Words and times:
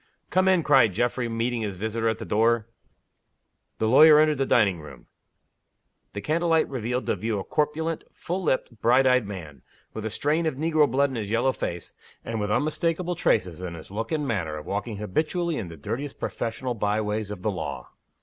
"Come 0.31 0.47
in!" 0.47 0.63
cried 0.63 0.93
Geoffrey, 0.93 1.29
meeting 1.29 1.61
his 1.61 1.75
visitor 1.75 2.09
at 2.09 2.17
the 2.17 2.25
door. 2.25 2.65
The 3.77 3.87
lawyer 3.87 4.17
entered 4.19 4.39
the 4.39 4.47
dining 4.47 4.79
room. 4.81 5.05
The 6.13 6.21
candle 6.21 6.49
light 6.49 6.67
revealed 6.67 7.05
to 7.05 7.15
view 7.15 7.37
a 7.37 7.43
corpulent, 7.43 8.03
full 8.11 8.41
lipped, 8.41 8.81
bright 8.81 9.05
eyed 9.05 9.27
man 9.27 9.61
with 9.93 10.03
a 10.03 10.09
strain 10.09 10.47
of 10.47 10.55
negro 10.55 10.89
blood 10.89 11.11
in 11.11 11.17
his 11.17 11.29
yellow 11.29 11.51
face, 11.51 11.93
and 12.25 12.39
with 12.39 12.49
unmistakable 12.49 13.13
traces 13.13 13.61
in 13.61 13.75
his 13.75 13.91
look 13.91 14.11
and 14.11 14.27
manner 14.27 14.57
of 14.57 14.65
walking 14.65 14.97
habitually 14.97 15.57
in 15.57 15.67
the 15.67 15.77
dirtiest 15.77 16.19
professional 16.19 16.73
by 16.73 16.99
ways 16.99 17.29
of 17.29 17.43
the 17.43 17.51
law. 17.51 17.91